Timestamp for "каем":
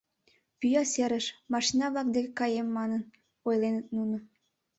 2.39-2.67